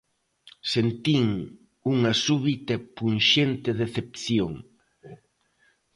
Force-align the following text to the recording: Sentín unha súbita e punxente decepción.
Sentín 0.73 1.25
unha 1.93 2.13
súbita 2.25 2.71
e 2.77 2.83
punxente 2.97 3.69
decepción. 3.81 4.53